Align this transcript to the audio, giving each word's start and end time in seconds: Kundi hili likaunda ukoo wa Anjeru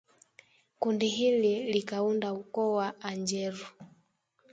Kundi 0.79 1.07
hili 1.07 1.71
likaunda 1.73 2.33
ukoo 2.33 2.73
wa 2.73 3.01
Anjeru 3.01 3.65